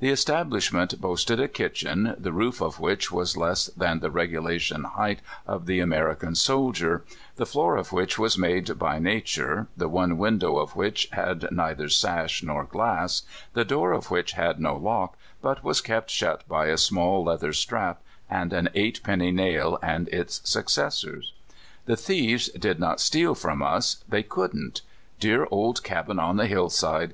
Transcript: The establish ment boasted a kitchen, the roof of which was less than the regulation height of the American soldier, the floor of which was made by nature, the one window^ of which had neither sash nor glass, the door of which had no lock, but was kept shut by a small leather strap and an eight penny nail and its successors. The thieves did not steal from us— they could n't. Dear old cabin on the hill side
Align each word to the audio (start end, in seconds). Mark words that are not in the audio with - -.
The 0.00 0.08
establish 0.08 0.72
ment 0.72 0.98
boasted 0.98 1.38
a 1.38 1.46
kitchen, 1.46 2.14
the 2.18 2.32
roof 2.32 2.62
of 2.62 2.80
which 2.80 3.12
was 3.12 3.36
less 3.36 3.66
than 3.66 3.98
the 4.00 4.10
regulation 4.10 4.84
height 4.84 5.20
of 5.46 5.66
the 5.66 5.80
American 5.80 6.34
soldier, 6.36 7.04
the 7.36 7.44
floor 7.44 7.76
of 7.76 7.92
which 7.92 8.18
was 8.18 8.38
made 8.38 8.78
by 8.78 8.98
nature, 8.98 9.66
the 9.76 9.90
one 9.90 10.16
window^ 10.16 10.56
of 10.58 10.74
which 10.74 11.06
had 11.12 11.50
neither 11.50 11.90
sash 11.90 12.42
nor 12.42 12.64
glass, 12.64 13.24
the 13.52 13.62
door 13.62 13.92
of 13.92 14.10
which 14.10 14.32
had 14.32 14.58
no 14.58 14.74
lock, 14.74 15.18
but 15.42 15.62
was 15.62 15.82
kept 15.82 16.08
shut 16.08 16.48
by 16.48 16.68
a 16.68 16.78
small 16.78 17.22
leather 17.24 17.52
strap 17.52 18.00
and 18.30 18.54
an 18.54 18.70
eight 18.74 19.02
penny 19.02 19.30
nail 19.30 19.78
and 19.82 20.08
its 20.08 20.40
successors. 20.48 21.34
The 21.84 21.94
thieves 21.94 22.48
did 22.58 22.80
not 22.80 23.00
steal 23.00 23.34
from 23.34 23.62
us— 23.62 24.02
they 24.08 24.22
could 24.22 24.56
n't. 24.56 24.80
Dear 25.20 25.46
old 25.50 25.84
cabin 25.84 26.18
on 26.18 26.38
the 26.38 26.46
hill 26.46 26.70
side 26.70 27.12